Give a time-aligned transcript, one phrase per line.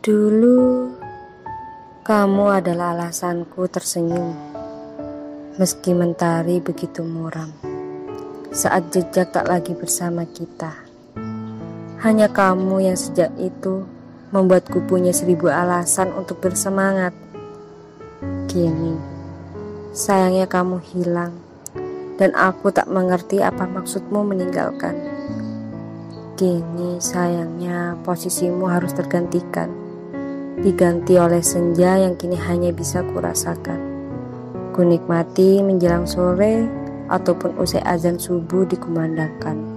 [0.00, 0.88] Dulu,
[2.08, 4.32] kamu adalah alasanku tersenyum,
[5.60, 7.52] meski mentari begitu muram.
[8.48, 10.72] Saat jejak tak lagi bersama kita,
[12.00, 13.84] hanya kamu yang sejak itu
[14.32, 17.12] membuatku punya seribu alasan untuk bersemangat.
[18.48, 18.96] Kini,
[19.92, 21.36] sayangnya kamu hilang,
[22.16, 24.96] dan aku tak mengerti apa maksudmu meninggalkan.
[26.40, 29.89] Kini, sayangnya posisimu harus tergantikan
[30.60, 33.80] diganti oleh senja yang kini hanya bisa kurasakan.
[34.76, 36.68] Kunikmati menjelang sore
[37.08, 39.69] ataupun usai azan subuh dikumandangkan.